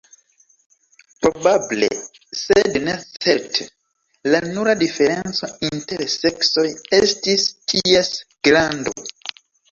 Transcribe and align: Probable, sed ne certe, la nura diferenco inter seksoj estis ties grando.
Probable, 1.23 1.89
sed 2.37 2.77
ne 2.87 2.95
certe, 3.25 3.67
la 4.35 4.39
nura 4.45 4.73
diferenco 4.79 5.49
inter 5.67 6.01
seksoj 6.13 6.63
estis 7.01 7.45
ties 7.73 8.11
grando. 8.49 8.95